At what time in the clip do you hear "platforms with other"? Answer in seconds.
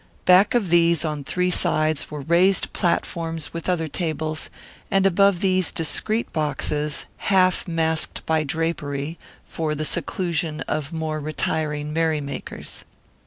2.73-3.87